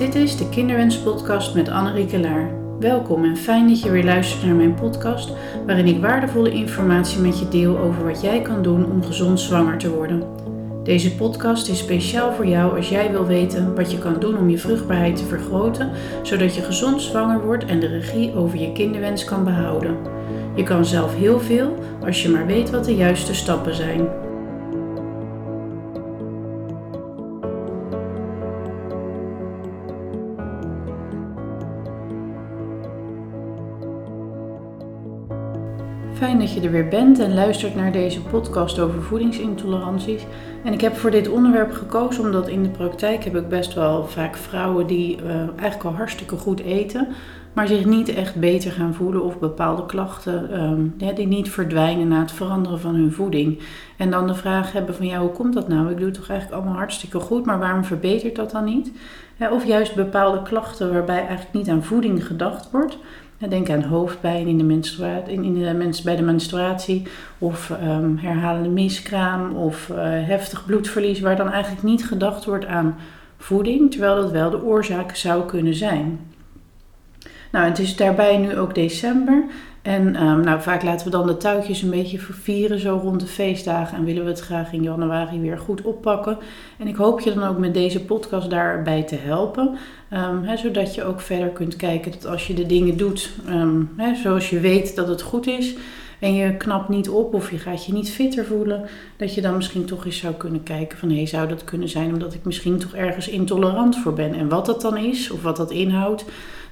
[0.00, 2.50] Dit is de Kinderwens-podcast met Annerieke Laar.
[2.78, 5.32] Welkom en fijn dat je weer luistert naar mijn podcast,
[5.66, 9.78] waarin ik waardevolle informatie met je deel over wat jij kan doen om gezond zwanger
[9.78, 10.22] te worden.
[10.82, 14.48] Deze podcast is speciaal voor jou als jij wil weten wat je kan doen om
[14.50, 15.90] je vruchtbaarheid te vergroten,
[16.22, 19.96] zodat je gezond zwanger wordt en de regie over je kinderwens kan behouden.
[20.54, 24.08] Je kan zelf heel veel als je maar weet wat de juiste stappen zijn.
[36.60, 40.22] Je er weer bent en luistert naar deze podcast over voedingsintoleranties.
[40.64, 44.06] En ik heb voor dit onderwerp gekozen omdat in de praktijk heb ik best wel
[44.06, 47.08] vaak vrouwen die uh, eigenlijk al hartstikke goed eten,
[47.52, 52.20] maar zich niet echt beter gaan voelen of bepaalde klachten ja, die niet verdwijnen na
[52.20, 53.58] het veranderen van hun voeding.
[53.96, 55.90] En dan de vraag hebben van ja, hoe komt dat nou?
[55.90, 58.92] Ik doe toch eigenlijk allemaal hartstikke goed, maar waarom verbetert dat dan niet?
[59.50, 62.98] of juist bepaalde klachten waarbij eigenlijk niet aan voeding gedacht wordt.
[63.48, 67.06] Denk aan hoofdpijn in de menstruatie, in, de mens, bij de menstruatie
[67.38, 72.96] of um, herhalende miskraam of uh, heftig bloedverlies, waar dan eigenlijk niet gedacht wordt aan
[73.36, 76.20] voeding, terwijl dat wel de oorzaak zou kunnen zijn.
[77.52, 79.44] Nou, het is daarbij nu ook december
[79.82, 83.26] en um, nou, vaak laten we dan de touwtjes een beetje vervieren zo rond de
[83.26, 86.38] feestdagen en willen we het graag in januari weer goed oppakken.
[86.78, 89.76] En ik hoop je dan ook met deze podcast daarbij te helpen,
[90.12, 93.90] um, zodat je ook verder kunt kijken dat als je de dingen doet um,
[94.22, 95.74] zoals je weet dat het goed is
[96.20, 99.56] en je knapt niet op of je gaat je niet fitter voelen, dat je dan
[99.56, 102.44] misschien toch eens zou kunnen kijken van hé, hey, zou dat kunnen zijn omdat ik
[102.44, 104.34] misschien toch ergens intolerant voor ben.
[104.34, 106.24] En wat dat dan is of wat dat inhoudt.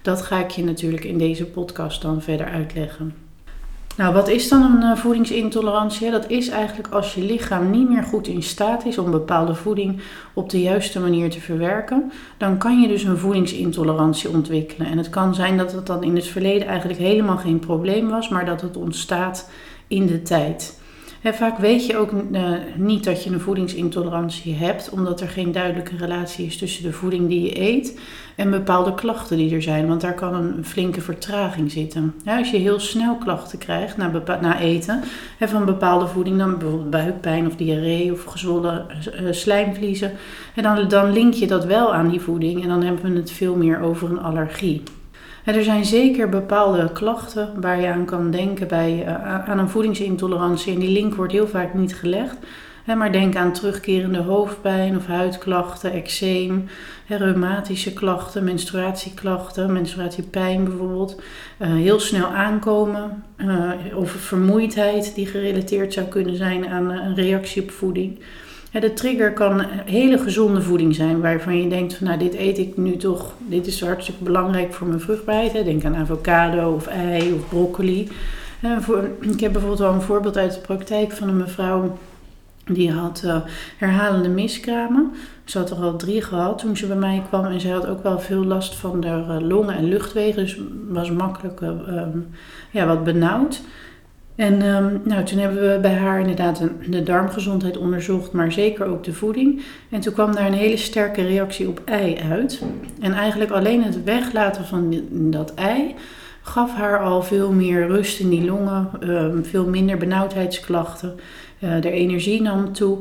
[0.08, 3.14] Dat ga ik je natuurlijk in deze podcast dan verder uitleggen.
[3.96, 6.10] Nou, wat is dan een eh, voedingsintolerantie?
[6.10, 10.00] Dat is eigenlijk als je lichaam niet meer goed in staat is om bepaalde voeding
[10.34, 14.86] op de juiste manier te verwerken, dan kan je dus een voedingsintolerantie ontwikkelen.
[14.86, 18.28] En het kan zijn dat het dan in het verleden eigenlijk helemaal geen probleem was,
[18.28, 19.50] maar dat het ontstaat
[19.88, 20.80] in de tijd
[21.22, 25.96] vaak weet je ook uh, niet dat je een voedingsintolerantie hebt, omdat er geen duidelijke
[25.96, 28.00] relatie is tussen de voeding die je eet
[28.36, 29.86] en bepaalde klachten die er zijn.
[29.86, 32.14] Want daar kan een flinke vertraging zitten.
[32.24, 35.02] Als je heel snel klachten krijgt na, na eten
[35.38, 38.86] he, van bepaalde voeding, dan bijvoorbeeld buikpijn of diarree of gezwollen
[39.22, 40.12] uh, slijmvliezen,
[40.54, 43.30] en dan, dan link je dat wel aan die voeding en dan hebben we het
[43.30, 44.82] veel meer over een allergie
[45.54, 50.74] er zijn zeker bepaalde klachten waar je aan kan denken bij, uh, aan een voedingsintolerantie.
[50.74, 52.36] En die link wordt heel vaak niet gelegd.
[52.96, 56.68] maar denk aan terugkerende hoofdpijn of huidklachten, eczeem,
[57.08, 61.20] reumatische klachten, menstruatieklachten, menstruatiepijn bijvoorbeeld.
[61.58, 67.62] Uh, heel snel aankomen uh, of vermoeidheid die gerelateerd zou kunnen zijn aan een reactie
[67.62, 68.18] op voeding
[68.72, 72.76] de trigger kan hele gezonde voeding zijn, waarvan je denkt van nou dit eet ik
[72.76, 75.64] nu toch, dit is hartstikke belangrijk voor mijn vruchtbaarheid.
[75.64, 78.08] Denk aan avocado of ei of broccoli.
[79.20, 81.98] ik heb bijvoorbeeld wel een voorbeeld uit de praktijk van een mevrouw
[82.64, 83.36] die had uh,
[83.76, 85.12] herhalende miskramen.
[85.44, 88.02] Ze had er al drie gehad toen ze bij mij kwam en ze had ook
[88.02, 92.28] wel veel last van de uh, longen en luchtwegen, dus was makkelijk uh, um,
[92.70, 93.60] ja, wat benauwd.
[94.38, 99.04] En um, nou, toen hebben we bij haar inderdaad de darmgezondheid onderzocht, maar zeker ook
[99.04, 99.62] de voeding.
[99.90, 102.62] En toen kwam daar een hele sterke reactie op ei uit.
[103.00, 105.94] En eigenlijk alleen het weglaten van dat ei
[106.42, 111.14] gaf haar al veel meer rust in die longen, um, veel minder benauwdheidsklachten.
[111.60, 112.98] Uh, de energie nam toe.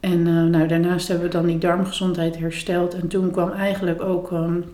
[0.00, 2.94] En uh, nou, daarnaast hebben we dan die darmgezondheid hersteld.
[2.94, 4.64] En toen kwam eigenlijk ook um,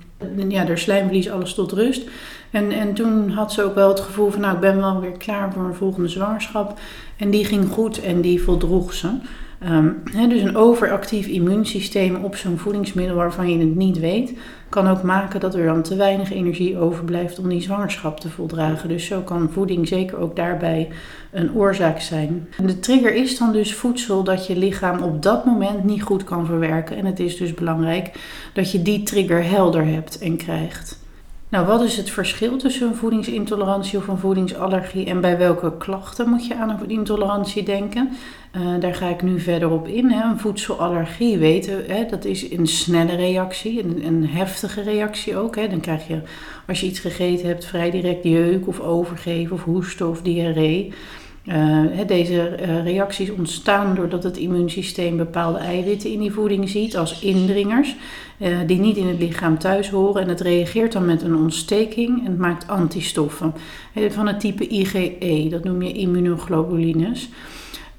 [0.48, 2.08] ja, de slijmvlies alles tot rust.
[2.52, 5.16] En, en toen had ze ook wel het gevoel van, nou, ik ben wel weer
[5.16, 6.78] klaar voor een volgende zwangerschap.
[7.16, 9.08] En die ging goed en die voldroeg ze.
[9.68, 14.32] Um, dus een overactief immuunsysteem op zo'n voedingsmiddel waarvan je het niet weet,
[14.68, 18.88] kan ook maken dat er dan te weinig energie overblijft om die zwangerschap te voldragen.
[18.88, 20.88] Dus zo kan voeding zeker ook daarbij
[21.30, 22.48] een oorzaak zijn.
[22.66, 26.46] De trigger is dan dus voedsel dat je lichaam op dat moment niet goed kan
[26.46, 26.96] verwerken.
[26.96, 28.10] En het is dus belangrijk
[28.52, 31.01] dat je die trigger helder hebt en krijgt.
[31.52, 36.28] Nou, wat is het verschil tussen een voedingsintolerantie of een voedingsallergie en bij welke klachten
[36.28, 38.10] moet je aan een intolerantie denken?
[38.56, 40.10] Uh, daar ga ik nu verder op in.
[40.10, 40.30] Hè.
[40.30, 45.56] Een voedselallergie weten, hè, dat is een snelle reactie, een, een heftige reactie ook.
[45.56, 45.68] Hè.
[45.68, 46.20] Dan krijg je,
[46.66, 50.92] als je iets gegeten hebt, vrij direct jeuk of overgeven of hoesten of diarree.
[51.44, 57.20] Uh, deze uh, reacties ontstaan doordat het immuunsysteem bepaalde eiwitten in die voeding ziet als
[57.20, 57.96] indringers,
[58.38, 60.22] uh, die niet in het lichaam thuis horen.
[60.22, 63.54] En het reageert dan met een ontsteking en maakt antistoffen
[64.08, 67.28] van het type IgE, dat noem je immunoglobulines.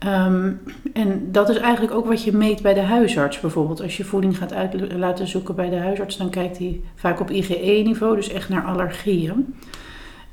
[0.04, 0.51] Ehm,
[0.94, 3.81] en dat is eigenlijk ook wat je meet bij de huisarts bijvoorbeeld.
[3.81, 4.54] Als je voeding gaat
[4.98, 9.56] laten zoeken bij de huisarts, dan kijkt hij vaak op IgE-niveau, dus echt naar allergieën.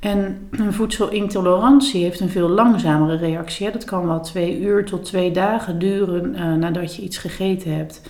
[0.01, 3.71] En een voedselintolerantie heeft een veel langzamere reactie.
[3.71, 8.01] Dat kan wel twee uur tot twee dagen duren uh, nadat je iets gegeten hebt.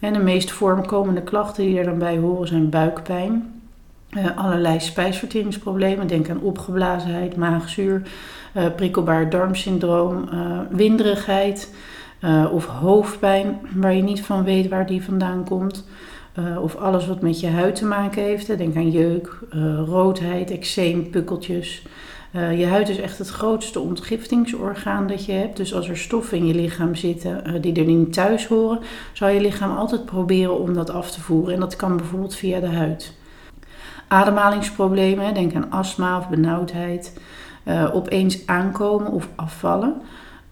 [0.00, 3.60] En de meest voorkomende klachten die er dan bij horen zijn buikpijn,
[4.10, 6.06] uh, allerlei spijsverteringsproblemen.
[6.06, 8.02] Denk aan opgeblazenheid, maagzuur,
[8.56, 10.28] uh, prikkelbaar darmsyndroom,
[10.70, 11.74] winderigheid
[12.52, 15.86] of hoofdpijn waar je niet van weet waar die vandaan komt.
[16.38, 18.58] Uh, of alles wat met je huid te maken heeft.
[18.58, 21.86] Denk aan jeuk, uh, roodheid, eczeem, pukkeltjes.
[22.32, 25.56] Uh, je huid is echt het grootste ontgiftingsorgaan dat je hebt.
[25.56, 28.78] Dus als er stoffen in je lichaam zitten die er niet thuis horen,
[29.12, 31.54] zal je lichaam altijd proberen om dat af te voeren.
[31.54, 33.12] En dat kan bijvoorbeeld via de huid.
[34.08, 37.20] Ademhalingsproblemen, denk aan astma of benauwdheid.
[37.92, 39.94] opeens aankomen of afvallen.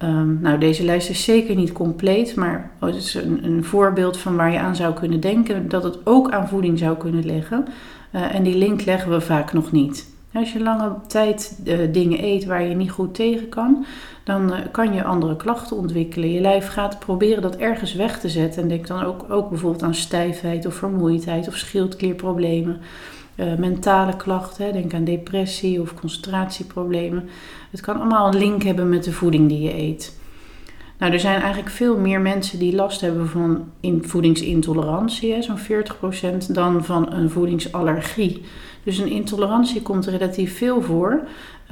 [0.04, 4.36] Um, nou, deze lijst is zeker niet compleet, maar het is een, een, voorbeeld van
[4.36, 7.64] waar je aan zou kunnen denken dat het ook aan voeding zou kunnen liggen.
[8.12, 10.12] Uh, en die link leggen we vaak nog niet.
[10.32, 13.84] Als je lange tijd uh, dingen eet waar je niet goed tegen kan,
[14.24, 16.30] dan uh, kan je andere klachten ontwikkelen.
[16.30, 18.62] Je lijf gaat proberen dat ergens weg te zetten.
[18.62, 22.80] En denk dan ook, ook bijvoorbeeld aan stijfheid of vermoeidheid of schildklierproblemen.
[23.58, 27.28] Mentale klachten, denk aan depressie of concentratieproblemen.
[27.74, 30.18] Het kan allemaal een link hebben met de voeding die je eet.
[30.98, 33.64] Nou, er zijn eigenlijk veel meer mensen die last hebben van
[34.02, 38.42] voedingsintolerantie, zo'n 40%, dan van een voedingsallergie.
[38.84, 41.20] Dus een intolerantie komt relatief veel voor.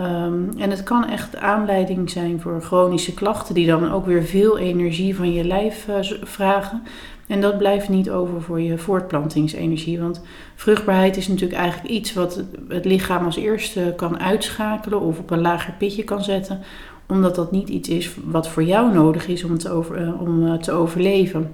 [0.01, 4.59] Um, en het kan echt aanleiding zijn voor chronische klachten, die dan ook weer veel
[4.59, 6.83] energie van je lijf uh, vragen.
[7.27, 10.01] En dat blijft niet over voor je voortplantingsenergie.
[10.01, 10.23] Want
[10.55, 15.41] vruchtbaarheid is natuurlijk eigenlijk iets wat het lichaam als eerste kan uitschakelen of op een
[15.41, 16.61] lager pitje kan zetten.
[17.09, 20.47] Omdat dat niet iets is wat voor jou nodig is om te, over, eh, om
[20.47, 21.51] uh, te overleven.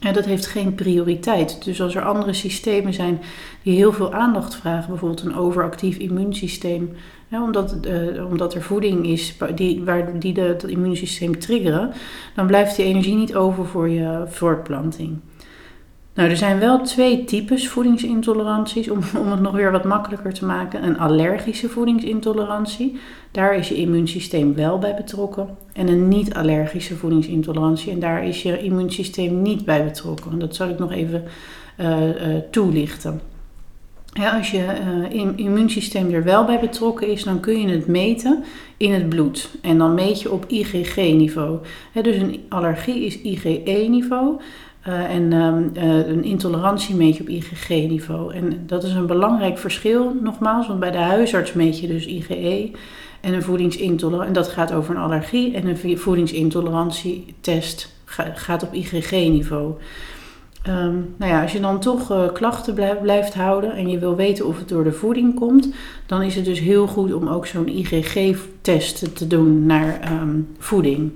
[0.00, 1.64] En dat heeft geen prioriteit.
[1.64, 3.20] Dus als er andere systemen zijn
[3.62, 6.96] die heel veel aandacht vragen, bijvoorbeeld een overactief immuunsysteem,
[7.42, 11.92] omdat, uh, omdat er voeding is die, waar, die de, het immuunsysteem triggeren,
[12.34, 15.18] dan blijft die energie niet over voor je voortplanting.
[16.14, 20.44] Nou, er zijn wel twee types voedingsintoleranties, om, om het nog weer wat makkelijker te
[20.44, 20.84] maken.
[20.84, 22.98] Een allergische voedingsintolerantie,
[23.30, 25.48] daar is je immuunsysteem wel bij betrokken.
[25.72, 30.38] En een niet-allergische voedingsintolerantie, en daar is je immuunsysteem niet bij betrokken.
[30.38, 31.24] Dat zal ik nog even
[31.80, 33.20] uh, uh, toelichten.
[34.22, 34.66] Als je
[35.12, 38.44] uh, immuunsysteem er wel bij betrokken is, dan kun je het meten
[38.76, 39.50] in het bloed.
[39.62, 41.58] En dan meet je op IgG-niveau.
[42.02, 44.40] Dus een allergie is IgE-niveau.
[44.88, 48.34] Uh, en um, uh, een intolerantie meet je op IgG-niveau.
[48.34, 52.70] En dat is een belangrijk verschil, nogmaals, want bij de huisarts meet je dus IgE
[53.20, 54.28] en een voedingsintolerantie.
[54.28, 55.54] En dat gaat over een allergie.
[55.54, 57.94] En een voedingsintolerantietest
[58.34, 59.74] gaat op IgG-niveau.
[60.68, 64.16] Um, nou ja, als je dan toch uh, klachten blijf, blijft houden en je wil
[64.16, 65.68] weten of het door de voeding komt,
[66.06, 71.12] dan is het dus heel goed om ook zo'n IgG-test te doen naar um, voeding.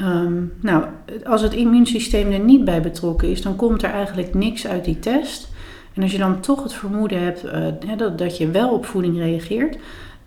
[0.00, 0.84] Um, nou,
[1.24, 4.98] als het immuunsysteem er niet bij betrokken is, dan komt er eigenlijk niks uit die
[4.98, 5.48] test.
[5.94, 9.16] En als je dan toch het vermoeden hebt uh, dat, dat je wel op voeding
[9.16, 9.76] reageert,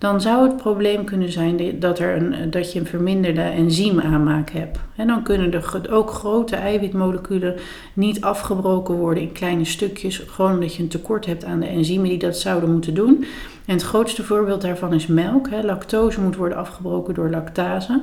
[0.02, 4.80] dan zou het probleem kunnen zijn dat, er een, dat je een verminderde enzymaanmaak hebt.
[4.96, 7.56] En dan kunnen er ook grote eiwitmoleculen
[7.94, 12.10] niet afgebroken worden in kleine stukjes, gewoon omdat je een tekort hebt aan de enzymen
[12.10, 13.26] die dat zouden moeten doen.
[13.66, 15.48] En het grootste voorbeeld daarvan is melk.
[15.64, 18.02] Lactose moet worden afgebroken door lactase.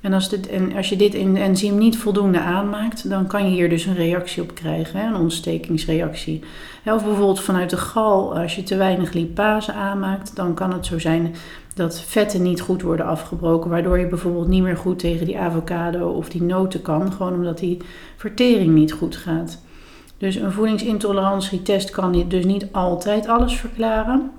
[0.00, 3.68] En als, dit, en als je dit enzym niet voldoende aanmaakt, dan kan je hier
[3.68, 6.42] dus een reactie op krijgen, een ontstekingsreactie.
[6.84, 10.98] Of bijvoorbeeld vanuit de gal, als je te weinig lipase aanmaakt, dan kan het zo
[10.98, 11.34] zijn
[11.74, 16.08] dat vetten niet goed worden afgebroken, waardoor je bijvoorbeeld niet meer goed tegen die avocado
[16.08, 17.78] of die noten kan, gewoon omdat die
[18.16, 19.62] vertering niet goed gaat.
[20.18, 24.30] Dus een voedingsintolerantietest kan dus niet altijd alles verklaren.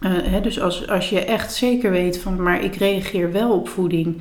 [0.00, 4.16] Uh, dus als, als je echt zeker weet van, maar ik reageer wel op voeding,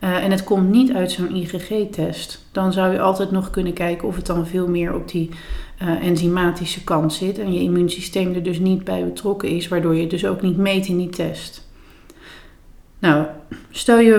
[0.00, 4.08] uh, en het komt niet uit zo'n IgG-test, dan zou je altijd nog kunnen kijken
[4.08, 5.30] of het dan veel meer op die
[5.82, 10.00] uh, enzymatische kant zit en je immuunsysteem er dus niet bij betrokken is, waardoor je
[10.00, 11.66] het dus ook niet meet in die test.
[12.98, 13.26] Nou,
[13.70, 14.12] stel je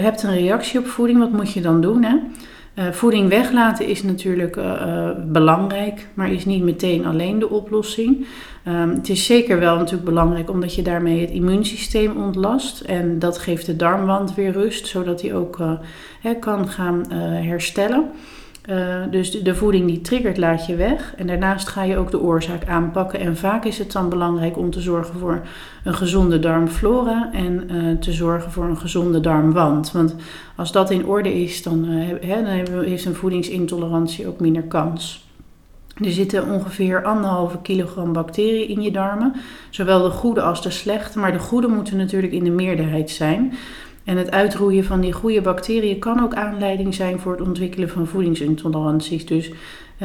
[0.00, 2.02] hebt een reactie op voeding, wat moet je dan doen?
[2.04, 2.16] Hè?
[2.74, 8.26] Uh, voeding weglaten is natuurlijk uh, uh, belangrijk, maar is niet meteen alleen de oplossing.
[8.68, 12.80] Um, het is zeker wel natuurlijk belangrijk omdat je daarmee het immuunsysteem ontlast.
[12.80, 15.58] En dat geeft de darmwand weer rust, zodat die ook
[16.40, 17.12] kan gaan
[17.42, 18.10] herstellen.
[18.68, 21.14] Uh, dus de, voeding die triggert laat je weg.
[21.16, 23.20] En daarnaast ga je ook de oorzaak aanpakken.
[23.20, 25.40] En vaak is het dan belangrijk om te zorgen voor
[25.84, 29.92] een gezonde darmflora en uh, te zorgen voor een gezonde darmwand.
[29.92, 30.16] Want
[30.56, 32.46] als dat in orde is, dan, uh, dan
[32.84, 35.28] heeft een voedingsintolerantie ook minder kans.
[36.04, 39.34] Er zitten ongeveer anderhalve kilogram bacteriën in je darmen.
[39.70, 41.18] Zowel de goede als de slechte.
[41.18, 43.52] Maar de goede moeten natuurlijk in de meerderheid zijn.
[44.10, 48.06] En het uitroeien van die goede bacteriën kan ook aanleiding zijn voor het ontwikkelen van
[48.06, 49.26] voedingsintoleranties.
[49.26, 49.50] Dus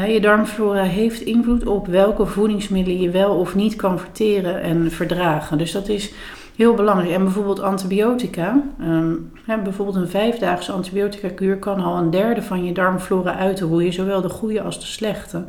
[0.07, 5.57] je darmflora heeft invloed op welke voedingsmiddelen je wel of niet kan verteren en verdragen.
[5.57, 6.13] Dus dat is
[6.55, 7.11] heel belangrijk.
[7.11, 13.35] En bijvoorbeeld antibiotica, um, bijvoorbeeld een vijfdaagse antibiotica-kuur kan al een derde van je darmflora
[13.35, 15.43] uitroeien, zowel de goede als de slechte.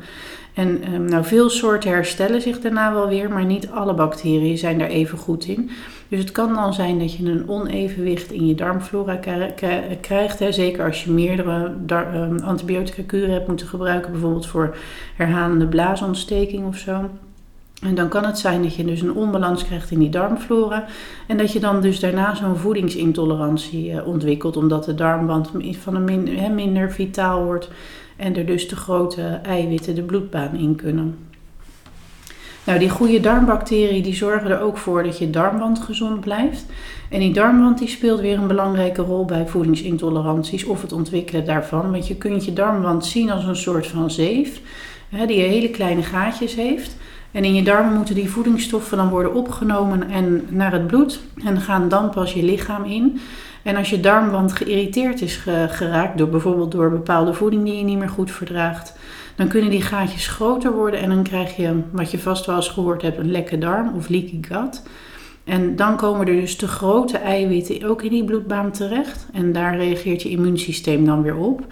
[0.55, 4.79] En um, nou, veel soorten herstellen zich daarna wel weer, maar niet alle bacteriën zijn
[4.79, 5.71] daar even goed in.
[6.09, 9.17] Dus het kan dan zijn dat je een onevenwicht in je darmflora
[10.01, 10.39] krijgt.
[10.39, 10.53] Hè.
[10.53, 11.73] Zeker als je meerdere
[12.15, 14.77] um, antibiotica-kuren hebt moeten gebruiken, bijvoorbeeld voor
[15.17, 17.11] herhalende blaasontsteking of zo.
[17.83, 20.85] En dan kan het zijn dat je dus een onbalans krijgt in die darmflora.
[21.27, 26.05] En dat je dan dus daarna zo'n voedingsintolerantie uh, ontwikkelt, omdat de darmwand van een
[26.05, 27.71] min, minder vitaal wordt
[28.17, 31.17] en er dus te grote eiwitten de bloedbaan in kunnen.
[32.67, 36.67] Nou, die goede darmbacteriën die zorgen er ook voor dat je darmwand gezond blijft.
[37.11, 41.91] En die darmwand die speelt weer een belangrijke rol bij voedingsintoleranties of het ontwikkelen daarvan.
[41.91, 44.61] Want je kunt je darmwand zien als een soort van zeef,
[45.09, 46.97] hè, die hele kleine gaatjes heeft.
[47.31, 51.61] En in je darmen moeten die voedingsstoffen dan worden opgenomen en naar het bloed en
[51.61, 53.21] gaan dan pas je lichaam in.
[53.63, 55.37] En als je darmwand geïrriteerd is
[55.69, 58.95] geraakt, door bijvoorbeeld door bepaalde voeding die je niet meer goed verdraagt,
[59.37, 62.69] dan kunnen die gaatjes groter worden en dan krijg je, wat je vast wel eens
[62.69, 64.83] gehoord hebt, een lekke darm of leaky gut.
[65.45, 69.27] En dan komen er dus te grote eiwitten ook in die bloedbaan terecht.
[69.33, 71.67] En daar reageert je immuunsysteem dan weer op.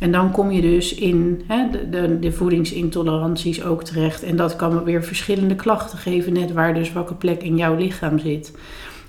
[0.00, 4.22] En dan kom je dus in hè, de, de, de, voedingsintoleranties ook terecht.
[4.22, 8.18] En dat kan weer verschillende klachten geven, net waar dus welke plek in jouw lichaam
[8.18, 8.52] zit.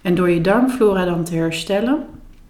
[0.01, 2.05] En door je darmflora dan te herstellen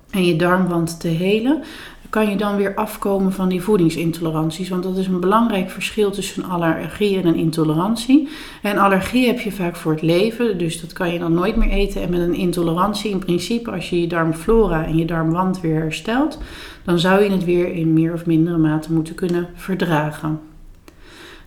[0.09, 1.63] en je darmwand te helen,
[2.09, 4.69] kan je dan weer afkomen van die voedingsintoleranties.
[4.69, 8.27] Want dat is een belangrijk verschil tussen allergie en een intolerantie.
[8.61, 11.69] En allergie heb je vaak voor het leven, dus dat kan je dan nooit meer
[11.69, 12.01] eten.
[12.01, 16.37] En met een intolerantie, in principe, als je je darmflora en je darmwand weer herstelt,
[16.83, 20.39] dan zou je het weer in meer of mindere mate moeten kunnen verdragen.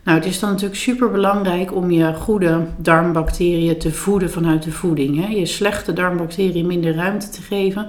[0.05, 4.73] Nou, het is dan natuurlijk super belangrijk om je goede darmbacteriën te voeden vanuit de
[4.73, 5.27] voeding.
[5.27, 5.33] Hè.
[5.35, 7.87] Je slechte darmbacteriën minder ruimte te geven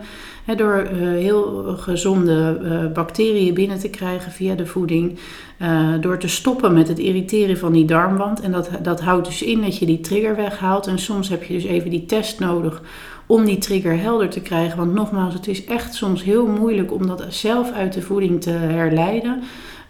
[0.56, 5.20] door uh, heel gezonde uh, bacteriën binnen te krijgen via de voeding.
[5.62, 8.42] Uh, door te stoppen met het irriteren van die darmwand.
[8.42, 10.88] En dat, dat houdt dus in dat je die trigger weghaalt.
[10.88, 12.82] En soms heb je dus even die test nodig
[13.26, 14.78] om die trigger helder te krijgen.
[14.78, 18.50] Want nogmaals, het is echt soms heel moeilijk om dat zelf uit de voeding te
[18.50, 19.44] herleiden.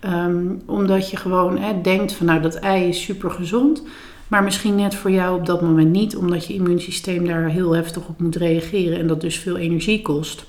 [0.06, 3.84] Um, omdat je gewoon denkt van nou dat ei is super gezond.
[4.32, 8.08] Maar misschien net voor jou op dat moment niet, omdat je immuunsysteem daar heel heftig
[8.08, 10.46] op moet reageren en dat dus veel energie kost.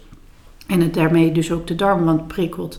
[0.66, 2.78] En het daarmee dus ook de darmwand prikkelt.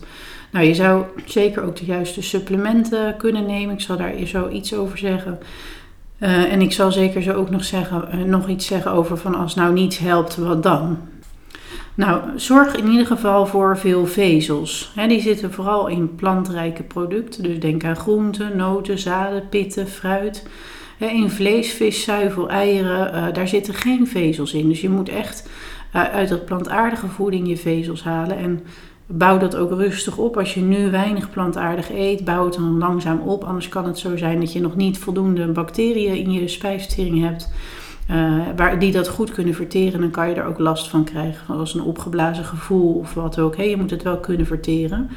[0.50, 3.74] Nou, je zou zeker ook de juiste supplementen kunnen nemen.
[3.74, 5.38] Ik zal daar zo iets over zeggen.
[6.20, 9.34] Uh, en ik zal zeker zo ook nog, zeggen, uh, nog iets zeggen over van
[9.34, 10.98] als nou niets helpt, wat dan?
[11.94, 14.92] Nou, zorg in ieder geval voor veel vezels.
[14.94, 17.42] He, die zitten vooral in plantrijke producten.
[17.42, 20.46] Dus denk aan groenten, noten, zaden, pitten, fruit.
[20.98, 24.68] In vlees, vis, zuivel, eieren, uh, daar zitten geen vezels in.
[24.68, 25.48] Dus je moet echt
[25.94, 28.36] uit dat plantaardige voeding je vezels halen.
[28.36, 28.60] En
[29.06, 30.36] bouw dat ook rustig op.
[30.36, 33.44] Als je nu weinig plantaardig eet, bouw het dan langzaam op.
[33.44, 37.52] Anders kan het zo zijn dat je nog niet voldoende bacteriën in je spijsvertering hebt.
[38.10, 41.54] Uh, waar, die dat goed kunnen verteren, dan kan je er ook last van krijgen.
[41.54, 43.56] Als een opgeblazen gevoel of wat ook.
[43.56, 45.10] Je moet het wel kunnen verteren.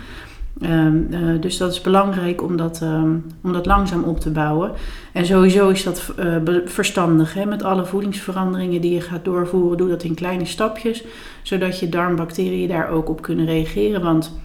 [0.62, 4.72] Um, uh, dus dat is belangrijk om dat, um, om dat langzaam op te bouwen.
[5.14, 6.36] En sowieso is dat uh,
[6.66, 7.34] verstandig.
[7.34, 7.46] Hè?
[7.46, 11.04] Met alle voedingsveranderingen die je gaat doorvoeren, doe dat in kleine stapjes.
[11.42, 14.02] Zodat je darmbacteriën daar ook op kunnen reageren.
[14.02, 14.40] Want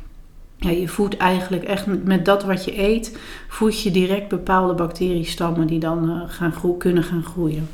[0.56, 5.80] je voedt eigenlijk echt met, dat wat je eet, voed je direct bepaalde bacteriestammen die
[5.80, 7.68] dan uh, gaan kunnen gaan groeien.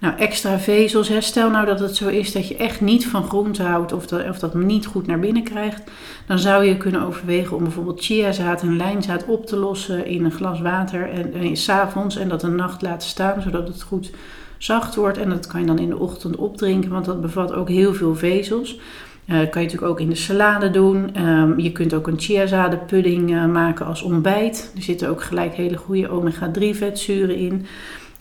[0.00, 1.10] Nou, extra vezels.
[1.18, 4.28] Stel nou dat het zo is dat je echt niet van groente houdt of dat,
[4.28, 5.82] of dat niet goed naar binnen krijgt.
[6.26, 10.32] Dan zou je kunnen overwegen om bijvoorbeeld chiazaad en lijnzaad op te lossen in een
[10.32, 14.10] glas water en, en s'avonds en dat een nacht laten staan zodat het goed
[14.58, 15.18] zacht wordt.
[15.18, 18.14] En dat kan je dan in de ochtend opdrinken, want dat bevat ook heel veel
[18.14, 18.78] vezels.
[19.26, 21.26] Dat kan je natuurlijk ook in de salade doen.
[21.26, 24.72] Um, je kunt ook een chiazadenpudding uh, maken als ontbijt.
[24.76, 27.66] Er zitten ook gelijk hele goede omega-3 vetzuren in.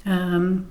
[0.07, 0.65] Um,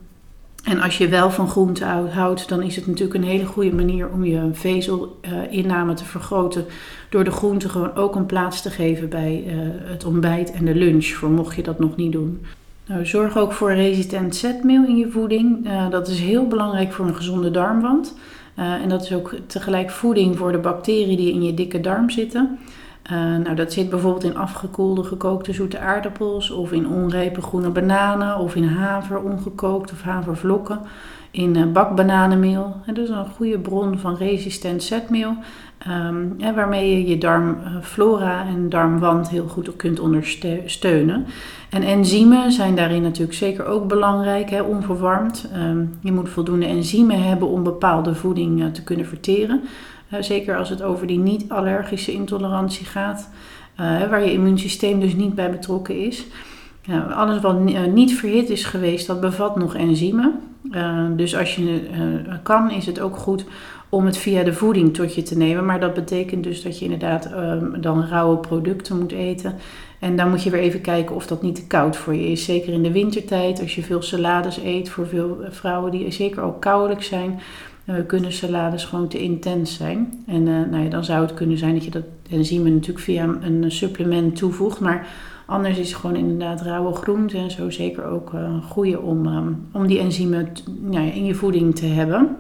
[0.69, 4.09] En als je wel van groente houdt, dan is het natuurlijk een hele goede manier
[4.09, 6.65] om je vezelinname te vergroten.
[7.09, 9.45] Door de groente gewoon ook een plaats te geven bij
[9.85, 12.41] het ontbijt en de lunch, voor mocht je dat nog niet doen.
[12.87, 15.69] Nou, zorg ook voor resistent zetmeel in je voeding.
[15.91, 18.15] dat is heel belangrijk voor een gezonde darmwand.
[18.55, 22.59] en dat is ook tegelijk voeding voor de bacteriën die in je dikke darm zitten.
[23.13, 28.39] Uh, nou, dat zit bijvoorbeeld in afgekoelde gekookte zoete aardappels of in onrijpe groene bananen
[28.39, 30.81] of in haver ongekookt of havervlokken,
[31.31, 32.77] in uh, bakbananenmeel.
[32.87, 35.35] En dat is een goede bron van resistent zetmeel,
[35.89, 41.27] um, waarmee je je darmflora en darmwand heel goed kunt ondersteunen.
[41.71, 45.51] En enzymen zijn daarin natuurlijk zeker ook belangrijk, hè, onverwarmd.
[45.57, 49.61] Um, je moet voldoende enzymen hebben om bepaalde voeding te kunnen verteren
[50.21, 53.31] zeker als het over die niet-allergische intolerantie gaat,
[53.81, 56.27] uh, waar je immuunsysteem dus niet bij betrokken is.
[57.11, 60.41] alles wat eh, niet verhit is geweest, dat bevat nog enzymen.
[60.73, 61.81] Uh, dus als je
[62.43, 63.45] kan, is het ook goed
[63.89, 65.65] om het via de voeding tot je te nemen.
[65.65, 69.55] Maar dat betekent dus dat je inderdaad ehm, dan rauwe producten moet eten.
[69.99, 72.45] En dan moet je weer even kijken of dat niet te koud voor je is.
[72.45, 76.61] Zeker in de wintertijd, als je veel salades eet, voor veel vrouwen die zeker ook
[76.61, 77.41] koudelijk zijn,
[77.91, 80.25] uh, kunnen salades gewoon te intens zijn.
[80.27, 83.37] En uh, nou ja, dan zou het kunnen zijn dat je dat enzymen natuurlijk via
[83.41, 84.81] een supplement toevoegt.
[84.81, 85.09] Maar
[85.47, 89.27] anders is het gewoon inderdaad rauwe groente en zo zeker ook uh, een goede om,
[89.27, 92.37] um, om die enzymen nou ja, in je voeding te hebben.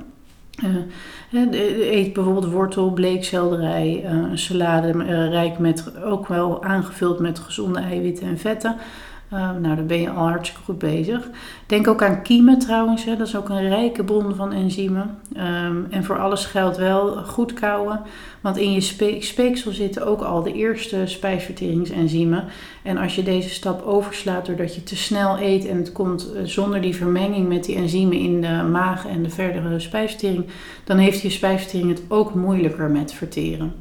[1.92, 4.92] eet bijvoorbeeld wortel, bleekselderij, een salade
[5.28, 8.76] rijk met, ook wel aangevuld met gezonde eiwitten en vetten.
[9.32, 11.28] Uh, nou, dan ben je al hartstikke goed bezig.
[11.66, 13.04] Denk ook aan kiemen trouwens.
[13.04, 13.16] Hè.
[13.16, 15.18] Dat is ook een rijke bron van enzymen.
[15.36, 18.00] Um, en voor alles geldt wel goed kouwen.
[18.40, 18.80] Want in je
[19.20, 22.44] speeksel zitten ook al de eerste spijsverteringsenzymen.
[22.82, 26.42] En als je deze stap overslaat doordat je te snel eet en het komt eh,
[26.44, 30.44] zonder die vermenging met die enzymen in de maag en de verdere spijsvertering,
[30.84, 33.72] dan heeft je spijsvertering het ook moeilijker met verteren.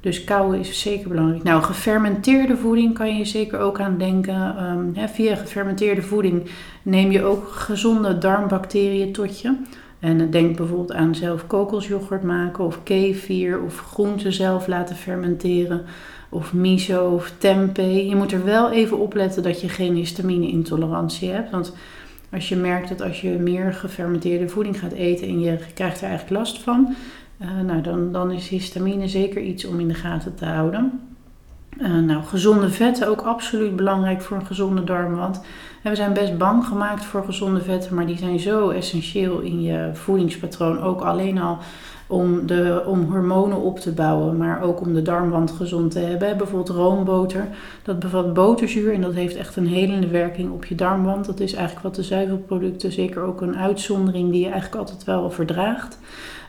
[0.00, 1.42] Dus kauwen is zeker belangrijk.
[1.42, 4.64] Nou, gefermenteerde voeding kan je zeker ook aan denken.
[4.64, 6.50] Um, via gefermenteerde voeding
[6.82, 9.56] neem je ook gezonde darmbacteriën tot je.
[9.98, 15.84] En denk bijvoorbeeld aan zelf kokosjoghurt maken of kefir of groenten zelf laten fermenteren.
[16.28, 18.08] Of miso of tempeh.
[18.08, 21.50] Je moet er wel even op letten dat je geen histamine-intolerantie hebt.
[21.50, 21.72] Want
[22.32, 26.08] als je merkt dat als je meer gefermenteerde voeding gaat eten en je krijgt er
[26.08, 26.94] eigenlijk last van,
[27.42, 31.00] uh, nou, dan, dan is histamine zeker iets om in de gaten te houden.
[31.78, 35.40] Uh, nou, gezonde vetten ook absoluut belangrijk voor een gezonde darmwand.
[35.82, 39.90] we zijn best bang gemaakt voor gezonde vetten, maar die zijn zo essentieel in je
[39.92, 40.80] voedingspatroon.
[40.80, 41.58] Ook alleen al
[42.10, 46.36] om, de, om hormonen op te bouwen, maar ook om de darmwand gezond te hebben.
[46.36, 47.48] Bijvoorbeeld roomboter,
[47.82, 51.26] dat bevat boterzuur en dat heeft echt een helende werking op je darmwand.
[51.26, 55.30] Dat is eigenlijk wat de zuivelproducten, zeker ook een uitzondering die je eigenlijk altijd wel
[55.30, 55.98] verdraagt.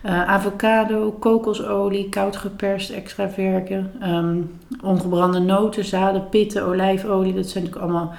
[0.06, 4.52] Uh, avocado, kokosolie, koud geperst, extra verken, um,
[4.84, 7.34] ongebrande noten, zaden, pitten, olijfolie.
[7.34, 8.14] Dat zijn natuurlijk allemaal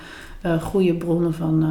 [0.46, 1.62] uh, goede bronnen van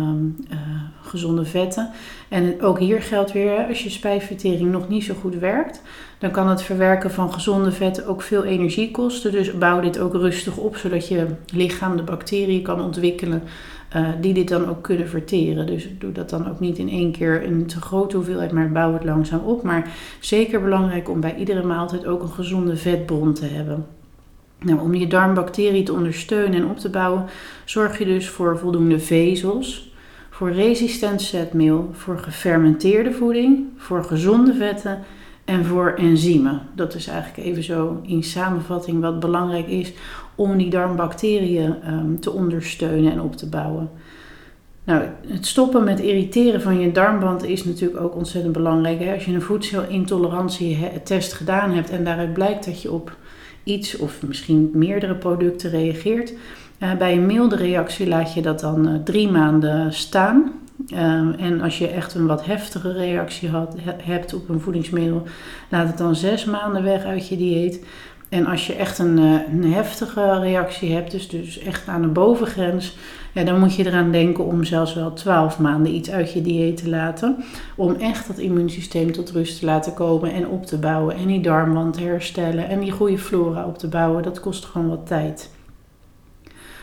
[0.51, 0.57] uh,
[1.01, 1.89] gezonde vetten.
[2.29, 5.81] En ook hier geldt weer, als je spijsvertering nog niet zo goed werkt,
[6.19, 9.31] dan kan het verwerken van gezonde vetten ook veel energie kosten.
[9.31, 13.43] Dus bouw dit ook rustig op, zodat je lichaam de bacteriën kan ontwikkelen
[13.95, 15.65] uh, die dit dan ook kunnen verteren.
[15.65, 18.93] Dus doe dat dan ook niet in één keer een te grote hoeveelheid, maar bouw
[18.93, 19.63] het langzaam op.
[19.63, 23.85] Maar zeker belangrijk om bij iedere maaltijd ook een gezonde vetbron te hebben.
[24.59, 27.25] Nou, om je darmbacteriën te ondersteunen en op te bouwen,
[27.65, 29.93] zorg je dus voor voldoende vezels,
[30.29, 34.99] voor resistent zetmeel, voor gefermenteerde voeding, voor gezonde vetten
[35.45, 36.61] en voor enzymen.
[36.75, 39.93] Dat is eigenlijk even zo in samenvatting wat belangrijk is
[40.41, 43.89] om die darmbacteriën um, te ondersteunen en op te bouwen.
[44.83, 49.13] Nou, het stoppen met irriteren van je darmband is natuurlijk ook ontzettend belangrijk.
[49.13, 53.17] Als je een voedselintolerantietest gedaan hebt en daaruit blijkt dat je op
[53.63, 56.33] iets of misschien meerdere producten reageert,
[56.79, 60.51] uh, bij een milde reactie laat je dat dan uh, drie maanden staan.
[60.93, 65.23] Um, en als je echt een wat heftige reactie had, he, hebt op een voedingsmiddel,
[65.69, 67.85] laat het dan zes maanden weg uit je dieet.
[68.31, 72.07] En als je echt een, uh, een heftige reactie hebt, dus, dus echt aan de
[72.07, 72.97] bovengrens,
[73.33, 76.77] ja, dan moet je eraan denken om zelfs wel 12 maanden iets uit je dieet
[76.77, 77.43] te laten.
[77.75, 81.15] Om echt dat immuunsysteem tot rust te laten komen en op te bouwen.
[81.15, 84.23] En die darmwand te herstellen en die goede flora op te bouwen.
[84.23, 85.51] Dat kost gewoon wat tijd.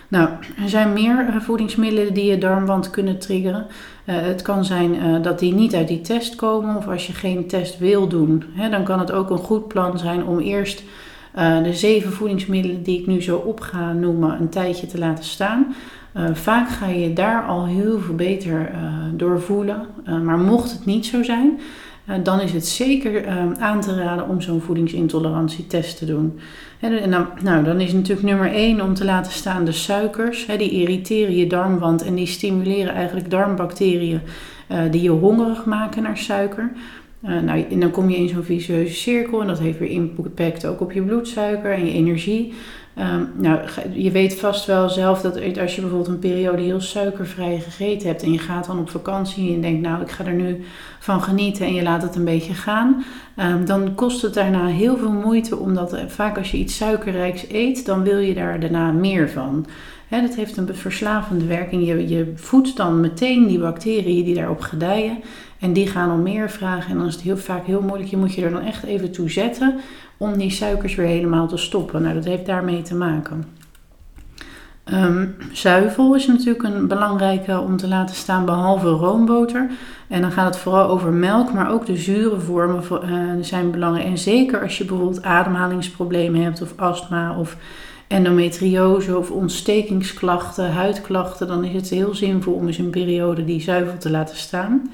[0.08, 0.28] Nou,
[0.62, 3.66] er zijn meer eh, voedingsmiddelen die je darmwand kunnen triggeren.
[4.06, 7.46] Uh, het kan zijn dat die niet uit die test komen, of als je geen
[7.46, 10.82] test wil doen, hè, dan kan het ook een goed plan zijn om eerst
[11.36, 15.24] uh, de zeven voedingsmiddelen die ik nu zo op ga noemen een tijdje te laten
[15.24, 15.74] staan.
[16.32, 18.70] vaak ga je daar al heel veel beter
[19.16, 19.86] door voelen.
[20.24, 21.60] maar mocht het niet zo zijn,
[22.22, 23.26] dan is het zeker
[23.58, 26.38] aan te raden om zo'n voedingsintolerantietest te doen.
[26.80, 30.46] En dan, nou, dan is natuurlijk nummer één om te laten staan de suikers.
[30.46, 34.20] die irriteren je darmwand en die stimuleren eigenlijk darmbacteriën
[34.90, 36.70] die je hongerig maken naar suiker.
[37.24, 40.66] Uh, nou, en dan kom je in zo'n vicieuze cirkel en dat heeft weer impact
[40.66, 42.52] ook op je bloedsuiker en je energie.
[42.98, 43.61] Um, nou,
[43.92, 48.22] je weet vast wel zelf dat als je bijvoorbeeld een periode heel suikervrij gegeten hebt
[48.22, 50.61] en je gaat dan op vakantie en denkt, nou, ik ga er nu
[50.98, 53.04] van genieten en je laat het een beetje gaan,
[53.37, 57.87] um, dan kost het daarna heel veel moeite, omdat vaak als je iets suikerrijks eet,
[57.87, 59.66] dan wil je daar daarna meer van.
[60.09, 61.87] Dat heeft een verslavende werking.
[61.87, 65.18] Je, je voedt dan meteen die bacteriën die daarop gedijen.
[65.59, 66.90] En die gaan om meer vragen.
[66.90, 68.11] En dan is het heel vaak heel moeilijk.
[68.11, 69.75] Je moet je er dan echt even toe zetten
[70.16, 72.03] om die suikers weer helemaal te stoppen.
[72.03, 73.44] Nou, dat heeft daarmee te maken.
[74.92, 79.71] Um, zuivel is natuurlijk een belangrijke om te laten staan, behalve roomboter.
[80.09, 84.07] En dan gaat het vooral over melk, maar ook de zure vormen uh, zijn belangrijk.
[84.07, 87.57] En zeker als je bijvoorbeeld ademhalingsproblemen hebt, of astma, of
[88.07, 93.99] endometriose, of ontstekingsklachten, huidklachten, dan is het heel zinvol om eens een periode die zuivel
[93.99, 94.90] te laten staan.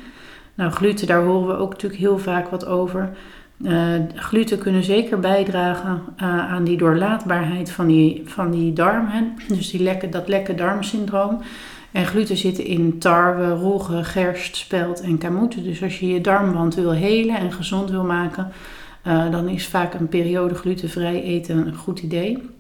[0.55, 3.11] Nou, gluten, daar horen we ook natuurlijk heel vaak wat over.
[3.59, 9.07] Uh, gluten kunnen zeker bijdragen uh, aan die doorlaatbaarheid van die, van die darm.
[9.07, 9.23] Hè?
[9.49, 11.41] Dus die lekke, dat lekke darmsyndroom.
[11.93, 15.65] En gluten zitten in tarwe, rogge, gerst, spelt en kamoeten.
[15.65, 18.53] Dus als je je darmwand wil helen en gezond wil maken,
[19.07, 22.54] uh, dan is vaak een periode glutenvrij eten een goed idee.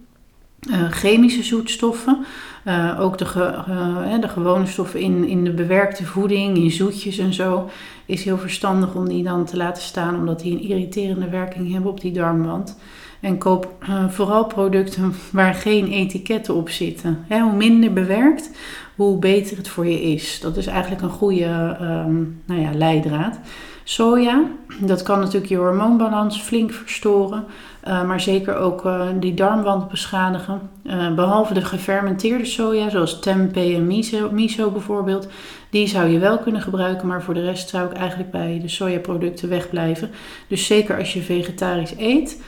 [0.70, 2.24] Uh, chemische zoetstoffen,
[2.66, 7.18] uh, ook de, ge, uh, de gewone stoffen in, in de bewerkte voeding, in zoetjes
[7.18, 7.68] en zo,
[8.06, 11.90] is heel verstandig om die dan te laten staan, omdat die een irriterende werking hebben
[11.90, 12.78] op die darmwand.
[13.20, 13.72] En koop
[14.08, 17.24] vooral producten waar geen etiketten op zitten.
[17.28, 18.50] hoe minder bewerkt,
[18.96, 20.40] hoe beter het voor je is.
[20.40, 23.38] Dat is eigenlijk een goede um, nou ja, leidraad.
[23.84, 24.42] Soja,
[24.80, 27.44] dat kan natuurlijk je hormoonbalans flink verstoren.
[27.88, 30.70] Uh, maar zeker ook uh, die darmwand beschadigen.
[30.84, 35.28] Uh, behalve de gefermenteerde soja, zoals tempeh en miso, miso bijvoorbeeld,
[35.70, 38.68] die zou je wel kunnen gebruiken, maar voor de rest zou ik eigenlijk bij de
[38.68, 40.10] sojaproducten wegblijven.
[40.48, 42.42] Dus zeker als je vegetarisch eet,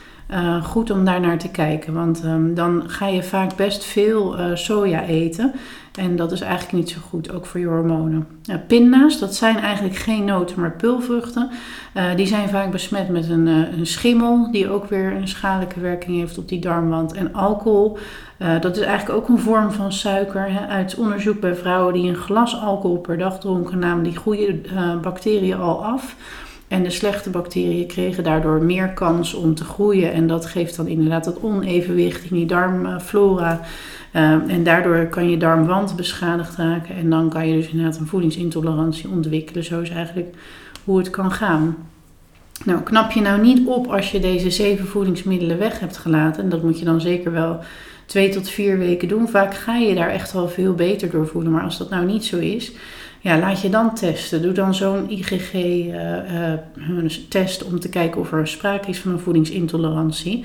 [0.63, 5.03] goed om daar naar te kijken, want um, dan ga je vaak best veel soja
[5.03, 5.53] eten.
[5.97, 8.27] En dat is eigenlijk niet zo goed, ook voor je hormonen.
[8.51, 11.51] Uh, pinda's, dat zijn eigenlijk geen noten, maar pulvruchten.
[12.17, 16.39] Die zijn vaak besmet met een, een, schimmel, die ook weer een schadelijke werking heeft
[16.39, 17.13] op die darmwand.
[17.13, 17.99] En alcohol,
[18.61, 20.53] dat is eigenlijk ook een vorm van suiker.
[20.53, 20.67] Hè.
[20.67, 24.61] Uit onderzoek bij vrouwen die een glas alcohol per dag dronken, namen die goede
[25.03, 26.17] bacteriën al af.
[26.69, 30.13] En de slechte bacteriën kregen daardoor meer kans om te groeien.
[30.13, 33.61] En dat geeft dan inderdaad dat onevenwicht in die darmflora.
[34.13, 36.95] Uh, en daardoor kan je darmwand beschadigd raken.
[36.97, 39.65] En dan kan je dus inderdaad een voedingsintolerantie ontwikkelen.
[39.65, 40.35] Zo is eigenlijk
[40.85, 41.77] hoe het kan gaan.
[42.65, 46.43] Nou, knap je nou niet op als je deze zeven voedingsmiddelen weg hebt gelaten.
[46.43, 47.61] En dat moet je dan zeker wel
[48.07, 49.29] twee tot vier weken doen.
[49.29, 51.53] Vaak ga je daar echt wel veel beter door voelen.
[51.53, 52.73] Maar als dat nou niet zo is,
[53.27, 54.43] ja, laat je dan testen.
[54.43, 55.51] Doe dan zo'n IgG-test
[57.61, 60.45] eh, eh, om te kijken of er sprake is van een voedingsintolerantie.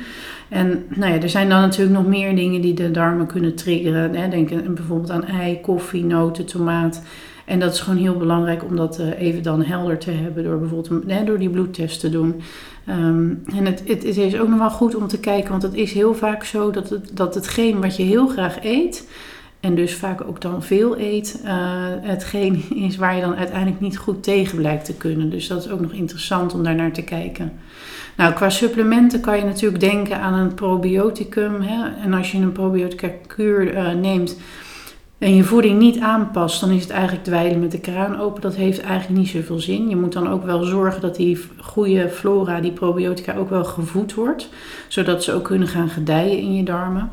[0.49, 4.15] En nou ja, er zijn dan natuurlijk nog meer dingen die de darmen kunnen triggeren.
[4.15, 4.29] Hè.
[4.29, 7.01] Denk bijvoorbeeld aan ei, koffie, noten, tomaat.
[7.45, 10.59] En dat is gewoon heel belangrijk om dat eh, even dan helder te hebben door
[10.59, 12.41] bijvoorbeeld door die bloedtest te doen.
[12.89, 15.73] Um, en het, het, het, is ook nog wel goed om te kijken, want het
[15.73, 19.07] is heel vaak zo dat, het, dat hetgeen wat je heel graag eet,
[19.61, 21.51] en dus vaak ook dan veel eet, uh,
[22.01, 25.29] hetgeen is waar je dan uiteindelijk niet goed tegen blijkt te kunnen.
[25.29, 27.51] Dus dat is ook nog interessant om daar naar te kijken.
[28.17, 31.61] Nou, qua supplementen kan je natuurlijk denken aan een probioticum.
[31.61, 31.89] Hè?
[32.03, 34.37] En als je een probiotica kuur uh, neemt
[35.17, 38.41] en je voeding niet aanpast, dan is het eigenlijk dweilen met de kraan open.
[38.41, 39.89] Dat heeft eigenlijk niet zoveel zin.
[39.89, 44.13] Je moet dan ook wel zorgen dat die goede flora, die probiotica, ook wel gevoed
[44.13, 44.49] wordt.
[44.87, 47.09] Zodat ze ook kunnen gaan gedijen in je darmen.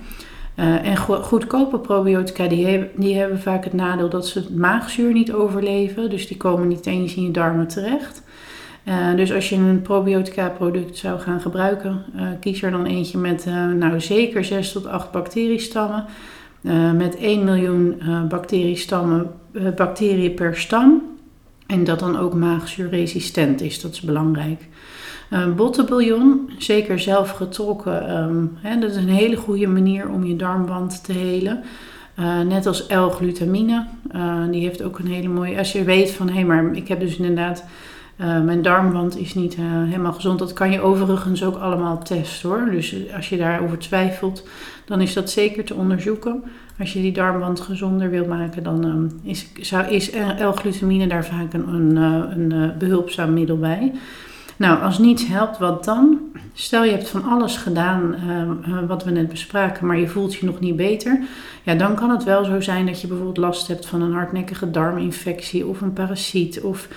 [0.58, 5.32] Uh, en go goedkope probiotica die die hebben vaak het nadeel dat ze maagzuur niet
[5.32, 6.10] overleven.
[6.10, 8.22] Dus die komen niet eens in je darmen terecht.
[8.84, 13.18] Uh, dus als je een probiotica product zou gaan gebruiken, uh, kies er dan eentje
[13.18, 13.46] met
[13.78, 16.04] nou zeker 6 tot 8 bacteriestammen.
[16.96, 19.30] met 1 miljoen bacteriestammen,
[19.76, 21.02] bacteriën per stam.
[21.66, 24.68] En dat dan ook maagzuurresistent is, dat is belangrijk.
[25.32, 30.36] Uh, bottenbouillon, zeker zelf getrokken, um, hè, dat is een hele goede manier om je
[30.36, 31.62] darmwand te helen.
[32.18, 35.58] Uh, net als L-glutamine, uh, die heeft ook een hele mooie.
[35.58, 37.64] Als je weet van hé, hey, maar ik heb dus inderdaad
[38.20, 40.38] Uh, mijn darmwand is niet helemaal gezond.
[40.38, 42.68] Dat kan je overigens ook allemaal testen hoor.
[42.70, 44.48] Dus als je daarover twijfelt,
[44.84, 46.42] dan is dat zeker te onderzoeken.
[46.78, 51.52] Als je die darmwand gezonder wil maken, dan um, is, zou, is L-glutamine daar vaak
[51.52, 53.92] een, een, een behulpzaam middel bij.
[54.58, 56.18] Nou, als niets helpt, wat dan?
[56.54, 58.14] Stel je hebt van alles gedaan
[58.68, 61.20] uh, wat we net bespraken, maar je voelt je nog niet beter.
[61.62, 64.70] Ja, dan kan het wel zo zijn dat je bijvoorbeeld last hebt van een hardnekkige
[64.70, 66.88] darminfectie of een parasiet of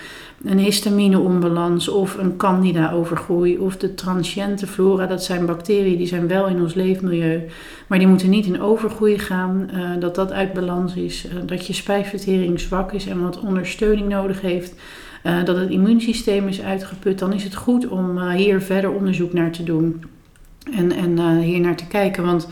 [0.44, 5.06] een histamineonbalans of een candida-overgroei of de transiente flora.
[5.06, 7.42] Dat zijn bacteriën die zijn wel in ons leefmilieu,
[7.86, 9.70] maar die moeten niet in overgroei gaan.
[9.74, 14.08] Uh, dat dat uit balans is, uh, dat je spijsvertering zwak is en wat ondersteuning
[14.08, 14.74] nodig heeft.
[15.26, 19.32] Uh, dat het immuunsysteem is uitgeput, dan is het goed om uh, hier verder onderzoek
[19.32, 20.04] naar te doen.
[20.76, 22.24] En, en uh, hier naar te kijken.
[22.24, 22.48] Want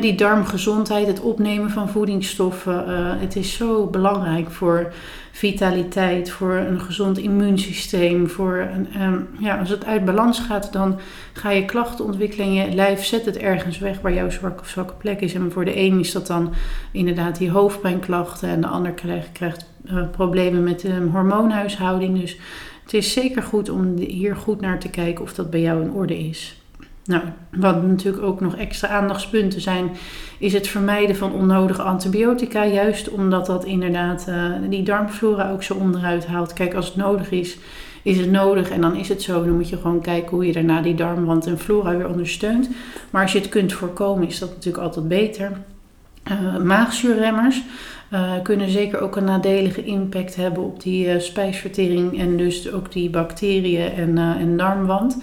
[0.00, 4.92] die darmgezondheid, het opnemen van voedingsstoffen, het is zo belangrijk voor
[5.32, 8.28] vitaliteit, voor een gezond immuunsysteem.
[8.28, 10.98] Voor een, um, ja, als het uit balans gaat, dan
[11.32, 14.94] ga je klachten ontwikkelen en je lijf zet het ergens weg waar jouw zwakke zwakke
[14.94, 15.34] plek is.
[15.34, 16.52] En voor de een is dat dan
[16.92, 22.20] inderdaad die hoofdpijnklachten en de ander krijgt, krijgt uh, problemen met de hormoonhuishouding.
[22.20, 22.36] Dus
[22.82, 25.92] het is zeker goed om hier goed naar te kijken of dat bij jou in
[25.92, 26.61] orde is.
[27.04, 29.90] Nou, wat natuurlijk ook nog extra aandachtspunten zijn,
[30.38, 32.64] is het vermijden van onnodige antibiotica.
[32.64, 36.52] Juist omdat dat inderdaad uh, die darmflora ook zo onderuit haalt.
[36.52, 37.58] Kijk, als het nodig is,
[38.02, 39.44] is het nodig en dan is het zo.
[39.44, 42.70] Dan moet je gewoon kijken hoe je daarna die darmwand en flora weer ondersteunt.
[43.10, 45.52] Maar als je het kunt voorkomen, is dat natuurlijk altijd beter.
[46.30, 47.62] Uh, maagzuurremmers
[48.12, 53.10] uh, kunnen zeker ook een nadelige impact hebben op die spijsvertering en dus ook die
[53.10, 55.22] bacteriën en, en darmwand.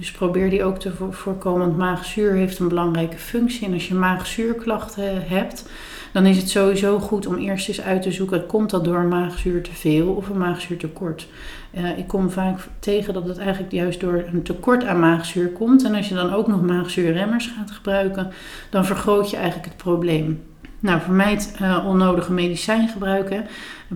[0.00, 3.66] Dus probeer die ook te voorkomen, want maagzuur heeft een belangrijke functie.
[3.66, 5.68] En als je maagzuurklachten hebt,
[6.12, 9.08] dan is het sowieso goed om eerst eens uit te zoeken: komt dat door een
[9.08, 11.28] maagzuur te veel of een maagzuurtekort?
[11.74, 15.84] Uh, ik kom vaak tegen dat het eigenlijk juist door een tekort aan maagzuur komt.
[15.84, 18.32] En als je dan ook nog maagzuurremmers gaat gebruiken,
[18.70, 20.49] dan vergroot je eigenlijk het probleem.
[20.80, 23.46] Nou, vermijd uh, onnodige medicijn gebruiken.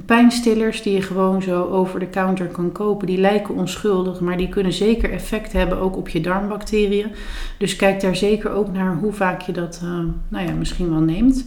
[0.07, 4.49] Pijnstillers die je gewoon zo over de counter kan kopen, die lijken onschuldig, maar die
[4.49, 7.11] kunnen zeker effect hebben ook op je darmbacteriën.
[7.59, 9.90] Dus kijk daar zeker ook naar hoe vaak je dat uh,
[10.29, 11.47] nou ja, misschien wel neemt.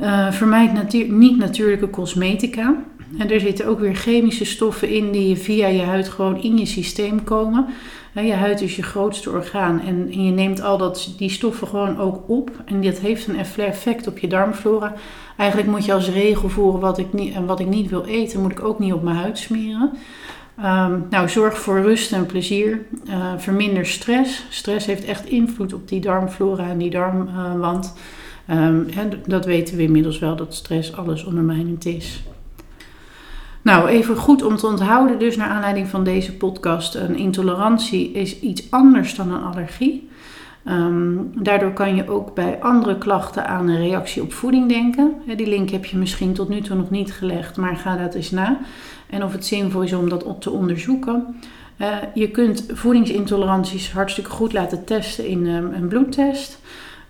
[0.00, 2.74] Uh, vermijd natu niet natuurlijke cosmetica.
[3.18, 6.66] En er zitten ook weer chemische stoffen in die via je huid gewoon in je
[6.66, 7.66] systeem komen.
[8.24, 12.28] Je huid is je grootste orgaan en je neemt al dat, die stoffen gewoon ook
[12.28, 12.50] op.
[12.64, 14.94] En dat heeft een effect op je darmflora.
[15.36, 18.52] Eigenlijk moet je als regel voeren wat ik niet, wat ik niet wil eten, moet
[18.52, 19.90] ik ook niet op mijn huid smeren.
[20.58, 22.80] Um, nou, zorg voor rust en plezier.
[23.08, 24.46] Uh, verminder stress.
[24.50, 27.94] Stress heeft echt invloed op die darmflora en die darmwand.
[28.50, 28.86] Uh, um,
[29.26, 32.22] dat weten we inmiddels wel, dat stress alles ondermijnend is.
[33.66, 38.40] Nou, even goed om te onthouden, dus naar aanleiding van deze podcast: een intolerantie is
[38.40, 40.08] iets anders dan een allergie.
[40.68, 45.14] Um, daardoor kan je ook bij andere klachten aan een reactie op voeding denken.
[45.36, 48.30] Die link heb je misschien tot nu toe nog niet gelegd, maar ga dat eens
[48.30, 48.58] na.
[49.10, 51.36] En of het zinvol is om dat op te onderzoeken.
[51.80, 56.58] Uh, je kunt voedingsintoleranties hartstikke goed laten testen in um, een bloedtest.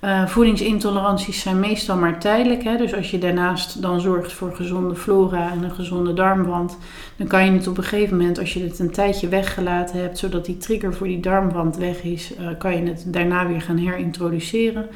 [0.05, 2.65] Uh, voedingsintoleranties zijn meestal maar tijdelijk.
[2.65, 2.77] Hè?
[2.77, 6.79] Dus als je daarnaast dan zorgt voor gezonde flora en een gezonde darmwand,
[7.17, 10.19] dan kan je het op een gegeven moment, als je het een tijdje weggelaten hebt,
[10.19, 13.77] zodat die trigger voor die darmwand weg is, uh, kan je het daarna weer gaan
[13.77, 14.87] herintroduceren.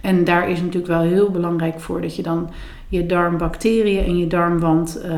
[0.00, 2.50] En daar is natuurlijk wel heel belangrijk voor dat je dan
[2.88, 5.10] je darmbacteriën en je darmwand uh,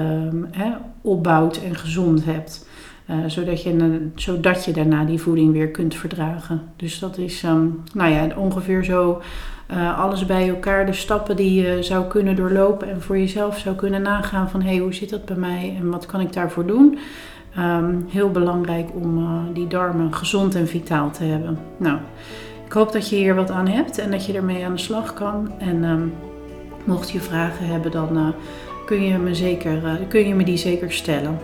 [0.51, 0.71] hè,
[1.03, 2.69] opbouwt en gezond hebt.
[3.11, 6.63] Uh, zodat, je, zodat je daarna die voeding weer kunt verdragen.
[6.77, 9.23] Dus dat is um, nou ja, ongeveer zo
[9.71, 10.87] uh, alles bij elkaar.
[10.87, 14.79] De stappen die je zou kunnen doorlopen en voor jezelf zou kunnen nagaan van hey,
[14.79, 16.99] hoe zit dat bij mij en wat kan ik daarvoor doen?
[17.59, 21.59] Um, heel belangrijk om uh, die darmen gezond en vitaal te hebben.
[21.77, 21.99] Nou,
[22.67, 25.15] ik hoop dat je hier wat aan hebt en dat je ermee aan de slag
[25.15, 25.51] kan.
[25.59, 26.13] En um,
[26.85, 28.35] mocht je vragen hebben, dan
[28.87, 31.39] kun, je me zeker, kun je me die zeker stellen.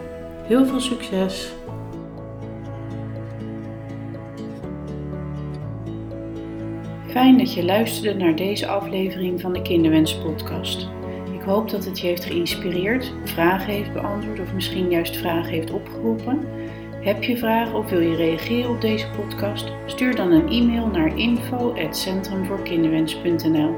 [0.46, 1.52] Heel veel succes!
[7.06, 10.88] Fijn dat je luisterde naar deze aflevering van de Kinderwens Podcast.
[11.34, 15.70] Ik hoop dat het je heeft geïnspireerd, vragen heeft beantwoord of misschien juist vragen heeft
[15.70, 16.40] opgeroepen.
[17.00, 19.72] Heb je vragen of wil je reageren op deze podcast?
[19.86, 23.74] Stuur dan een e-mail naar info@centrumvoorkinderwens.nl.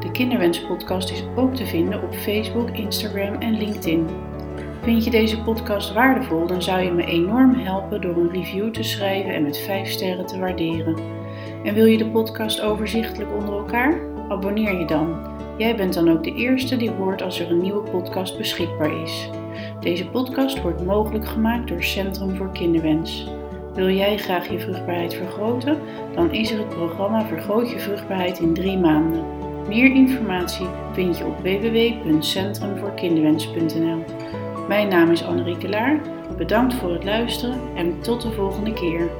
[0.00, 4.34] De Kinderwens Podcast is ook te vinden op Facebook, Instagram en LinkedIn.
[4.82, 8.82] Vind je deze podcast waardevol, dan zou je me enorm helpen door een review te
[8.82, 10.96] schrijven en met 5 sterren te waarderen.
[11.64, 14.00] En wil je de podcast overzichtelijk onder elkaar?
[14.28, 15.34] Abonneer je dan.
[15.58, 19.30] Jij bent dan ook de eerste die hoort als er een nieuwe podcast beschikbaar is.
[19.80, 23.30] Deze podcast wordt mogelijk gemaakt door Centrum voor Kinderwens.
[23.74, 25.78] Wil jij graag je vruchtbaarheid vergroten?
[26.14, 29.24] Dan is er het programma Vergroot je vruchtbaarheid in 3 maanden.
[29.68, 34.04] Meer informatie vind je op www.centrumvoorkinderwens.nl.
[34.68, 36.00] Mijn naam is Anne Rikelaar.
[36.36, 39.10] Bedankt voor het luisteren en tot de volgende keer.